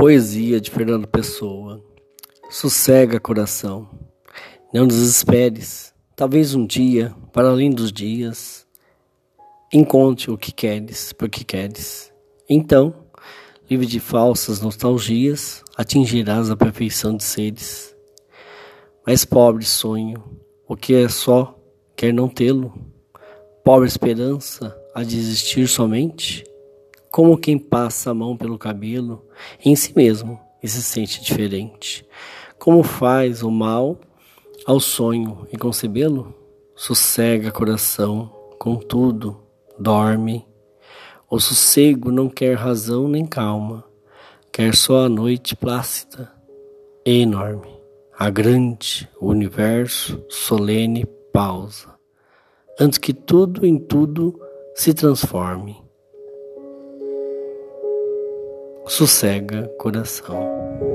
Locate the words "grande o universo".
48.28-50.22